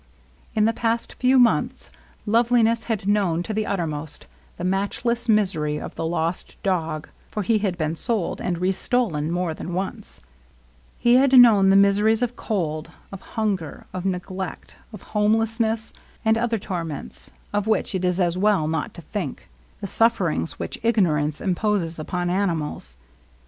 [0.55, 1.91] In the past few months
[2.25, 4.25] Loveliness had known to the uttermost
[4.57, 9.53] the matchless misery of the lost dog (for he had been sold and restolen more
[9.53, 10.19] than once);
[10.97, 15.93] he had known the miseries of cold, of hun ger, of neglect, of homelessness,
[16.25, 19.49] and other torments of which it is as well not to think;
[19.81, 22.97] the sufferings which ignorance imposes upon animals.